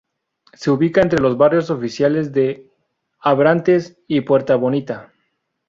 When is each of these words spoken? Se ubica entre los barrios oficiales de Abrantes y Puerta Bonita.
Se 0.53 0.71
ubica 0.71 1.01
entre 1.01 1.19
los 1.21 1.37
barrios 1.37 1.69
oficiales 1.69 2.33
de 2.33 2.67
Abrantes 3.19 3.99
y 4.07 4.21
Puerta 4.21 4.55
Bonita. 4.55 5.13